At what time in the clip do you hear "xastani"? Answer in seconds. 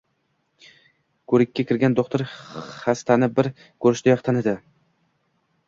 2.79-3.31